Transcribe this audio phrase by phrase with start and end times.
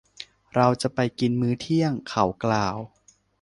[0.55, 2.77] เราจะไปกินมื้อเที่ยง เขากล่าว